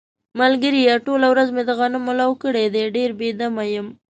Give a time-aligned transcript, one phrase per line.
[0.39, 3.87] ملگریه ټوله ورځ مې د غنمو لو کړی دی، ډېر بې دمه یم.